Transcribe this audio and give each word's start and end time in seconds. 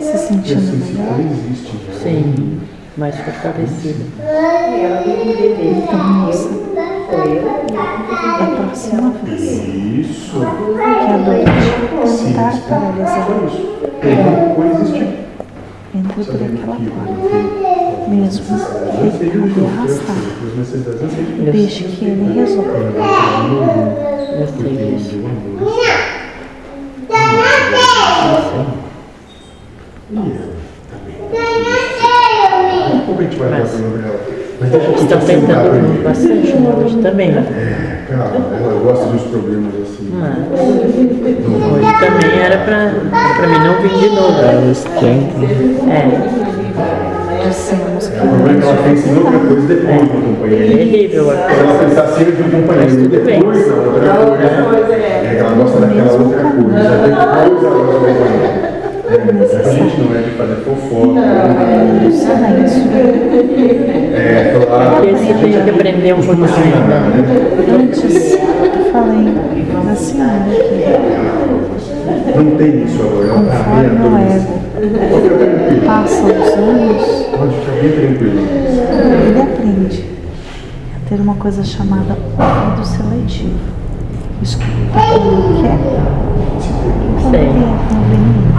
se 0.00 0.18
sentindo 0.18 0.60
Esse 0.60 0.76
melhor? 0.92 1.20
Existe, 1.20 1.72
né? 1.76 1.94
Sim, 2.02 2.60
mais 2.96 3.16
fortalecida. 3.16 4.04
Então, 5.60 6.04
moça, 6.12 6.50
da 8.38 8.46
próxima 8.56 9.10
vez. 9.24 9.42
Isso. 9.42 10.38
que 10.38 10.44
a 10.80 11.16
dor 11.18 11.38
te 11.44 12.20
tentar 12.24 12.54
paralisar, 12.68 13.28
entra 15.94 16.14
por 16.14 16.34
aquela 16.34 16.66
porta, 16.66 18.08
mesmo. 18.08 18.44
que 19.18 19.24
ele 19.24 19.38
poder 19.40 19.66
arrastar, 19.66 20.16
deixe 21.52 21.84
que 21.84 22.04
ele 22.04 22.26
resolva. 22.34 22.70
sei 24.46 24.70
filhos. 24.76 25.04
Como 33.20 33.28
a 33.28 33.30
gente 33.30 33.36
vai 33.38 33.50
Mas- 33.50 33.70
falar 33.70 33.82
sobre 33.84 34.02
ela? 34.02 34.20
Mas 34.60 34.70
deixa 34.70 34.86
eu 34.86 35.20
tentando 35.20 36.02
bastante 36.04 36.52
né, 36.52 36.74
hoje 36.84 36.96
também. 36.98 37.28
É, 37.30 37.32
cara, 38.08 38.30
ela 38.62 38.80
gosta 38.82 39.06
dos 39.06 39.22
problemas 39.22 39.72
assim. 39.82 40.10
Mas 40.12 40.36
Não, 40.38 41.72
hoje 41.72 41.92
também 42.00 42.32
era 42.42 42.58
pra, 42.64 42.92
pra 43.36 43.46
mim 43.46 43.58
não 43.58 43.74
vir 43.82 43.94
de 43.98 44.08
novo. 44.14 44.38
É, 45.90 46.00
Dissemos 47.48 48.06
que 48.08 48.16
O 48.16 48.20
problema 48.28 48.50
é 48.50 48.60
que 48.60 48.66
ela 48.68 48.76
pensa 48.84 49.08
em 49.08 49.16
outra 49.16 49.38
coisa 49.38 49.66
depois 49.66 49.86
do 49.86 49.90
é 49.90 50.20
companheiro. 50.20 50.76
terrível 50.76 51.30
a 51.30 51.32
Se 51.34 51.40
coisa. 51.42 51.60
ela 51.60 51.74
pensar 51.84 52.06
sempre 52.08 52.32
de 52.32 52.42
um 52.42 52.50
companheiro 52.50 52.92
e 53.00 53.08
depois 53.08 53.66
na 53.68 53.74
outra 54.20 54.48
coisa, 54.64 54.94
é 54.94 55.30
que 55.34 55.40
ela 55.40 55.50
gosta 55.54 55.80
daquela 55.80 56.12
outra 56.12 56.42
coisa. 56.42 56.60
Depois 56.60 56.86
ela 56.86 57.48
gosta 57.48 57.68
do 57.70 57.92
companheiro. 57.92 58.59
É, 59.10 59.14
a 59.14 59.72
gente 59.72 60.00
não 60.00 60.14
é 60.14 60.22
de 60.22 60.30
fazer 60.36 60.54
fofoca. 60.62 61.20
o 62.06 62.12
silêncio. 62.12 62.84
É, 64.14 64.54
claro. 64.64 64.90
Porque 64.96 65.10
você 65.12 65.34
tem 65.34 65.50
que 65.64 65.70
aprender 65.70 66.12
um 66.14 66.22
pouquinho 66.22 66.46
ainda. 66.46 66.96
Antes, 67.82 68.32
eu 68.34 68.92
falei 68.92 69.24
da 69.84 69.94
senhora 69.96 70.44
que 72.32 72.38
Não 72.38 72.50
tem 72.56 72.84
isso 72.84 73.02
agora. 73.02 73.28
Conforme 73.34 73.86
o 73.86 73.90
adormecida. 73.90 74.52
ego 74.80 74.98
tranquilo. 75.20 75.82
passa 75.86 76.22
os 76.22 76.50
anos, 76.54 77.04
Pode 77.36 77.54
ficar 77.56 77.72
bem 77.82 77.90
tranquilo. 77.92 78.38
ele 79.28 79.40
aprende 79.42 80.04
a 80.94 81.08
ter 81.08 81.18
uma 81.20 81.34
coisa 81.34 81.64
chamada 81.64 82.16
ouvido 82.38 82.86
seletivo. 82.86 83.58
Escuta 84.42 84.66
quando 84.94 85.62
quer, 85.62 85.78
quando 87.20 87.30
Sei. 87.30 87.40
é 87.40 87.44
conveniente. 87.92 88.49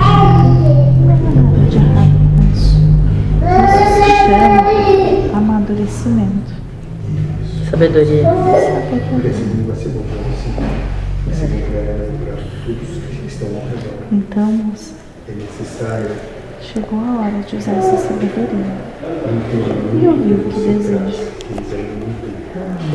Ao 13.56 13.68
redor. 13.68 13.94
Então, 14.12 14.52
moça, 14.52 14.94
É 15.28 15.32
necessário 15.34 16.12
chegou 16.62 17.00
a 17.00 17.22
hora 17.22 17.40
de 17.42 17.56
usar 17.58 17.74
essa 17.74 17.98
sabedoria. 17.98 18.66
E 20.02 20.08
ouvir 20.08 20.34
o 20.34 20.50
que 20.50 20.60
deseja 20.60 21.24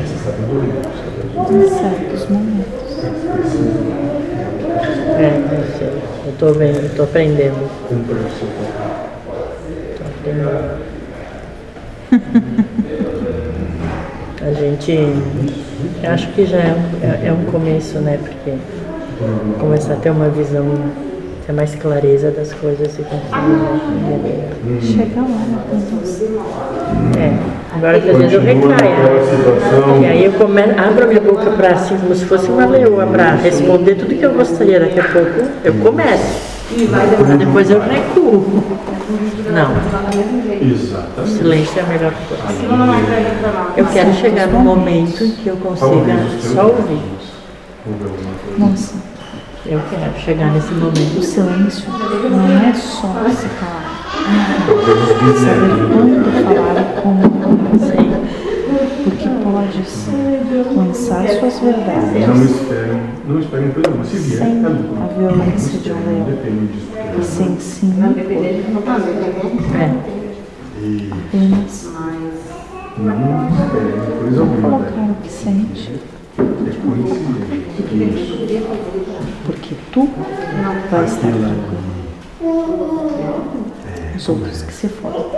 essa 0.03 0.17
sabedoria. 0.25 0.81
em 1.53 1.69
certos 1.69 2.29
momentos. 2.29 2.95
Precisam 3.33 3.87
É, 5.19 5.29
eu 5.53 5.79
sei. 5.79 6.03
Eu 6.27 6.33
tô 6.39 6.53
vendo, 6.53 6.79
eu 6.79 6.95
tô 6.97 7.03
aprendendo. 7.03 7.69
Tô 9.99 10.05
aprendendo. 10.05 10.96
A 14.47 14.53
gente. 14.53 14.97
Acho 16.05 16.29
que 16.33 16.47
já 16.47 16.59
é 16.59 16.73
um, 16.73 17.05
é, 17.05 17.29
é 17.29 17.33
um 17.33 17.51
começo, 17.51 17.99
né? 17.99 18.17
Porque 18.23 18.57
começar 19.59 19.95
a 19.95 19.97
ter 19.97 20.11
uma 20.11 20.29
visão, 20.29 20.65
ter 21.45 21.53
mais 21.53 21.75
clareza 21.75 22.31
das 22.31 22.53
coisas 22.53 22.97
e 22.97 23.03
conseguir. 23.03 23.27
Chega 24.83 25.21
a 25.21 25.25
hora, 25.25 25.33
então. 25.75 25.99
É, 27.21 27.37
agora 27.75 28.01
que 28.01 28.11
às 28.11 28.19
vezes 28.19 28.35
eu 28.35 28.41
Continua 28.41 28.77
recaio. 28.77 30.03
E 30.03 30.07
aí 30.07 30.25
eu 30.27 30.33
come, 30.35 30.63
abro 30.63 31.05
a 31.05 31.07
minha 31.09 31.21
boca 31.21 31.51
para 31.51 31.71
assim, 31.71 31.97
como 31.97 32.15
se 32.15 32.25
fosse 32.27 32.49
uma 32.49 32.67
leoa, 32.67 33.07
para 33.07 33.35
responder 33.35 33.97
tudo 33.97 34.15
que 34.15 34.23
eu 34.25 34.33
gostaria. 34.33 34.79
Daqui 34.79 35.01
a 35.01 35.05
pouco 35.09 35.51
eu 35.65 35.75
começo. 35.75 36.56
Mas 36.91 37.39
depois 37.39 37.71
eu 37.71 37.81
recuo. 37.81 38.65
Não, 39.53 39.71
o 39.73 40.65
Exatamente. 40.65 41.31
silêncio 41.31 41.79
é 41.79 41.83
a 41.83 41.87
melhor 41.87 42.13
coisa. 42.29 42.43
Eu 43.77 43.87
quero 43.87 44.13
chegar 44.15 44.49
no 44.49 44.59
momento 44.61 45.25
em 45.25 45.31
que 45.31 45.47
eu 45.47 45.57
consiga 45.57 46.27
só 46.41 46.67
ouvir. 46.67 47.01
Moça, 48.59 48.95
Eu 49.65 49.81
quero 49.91 50.19
chegar 50.19 50.51
nesse 50.53 50.73
o 50.73 50.77
momento. 50.77 51.23
silêncio 51.23 51.85
não 52.31 52.69
é 52.69 52.75
só 52.75 53.15
se 53.31 53.47
os 53.47 55.39
Saber 55.39 55.87
quando 55.93 56.25
falar 56.45 56.81
e 56.81 57.01
como. 57.01 57.23
Sei. 57.79 58.26
Podes 59.57 60.09
lançar 60.77 61.27
suas 61.29 61.59
verdades 61.61 62.29
Não 62.29 62.45
esperem, 62.45 63.01
não 63.27 63.41
esperem 63.41 63.71
coisa 63.71 63.89
nenhuma. 63.89 64.05
Se 64.05 64.19
vier, 64.19 64.39
sem 64.39 64.63
é 64.63 64.67
a 64.67 64.69
lucro. 64.69 65.09
violência 65.17 65.79
de 65.79 65.93
um 65.93 65.95
leão. 65.95 66.25
depende 66.27 66.67
disso. 66.75 66.87
E 66.93 66.97
porque- 67.09 67.23
sem 67.23 67.59
sim 67.59 67.95
É. 69.75 69.95
E 70.79 71.11
apenas 71.11 71.89
não 72.99 73.49
esperem 73.49 74.21
coisa 74.21 74.41
alguma. 74.41 74.61
colocar 74.69 75.01
o 75.11 75.15
que 75.23 75.31
sente. 75.33 75.93
É 76.39 76.43
coincidência. 76.85 78.15
Isso. 78.15 78.37
Porque 79.47 79.75
tu 79.91 80.09
vai 80.91 81.05
estar 81.07 81.19
tranquilo. 81.33 81.97
Os 84.17 84.29
outros 84.29 84.63
que 84.63 84.73
se 84.75 84.89
foram. 84.89 85.31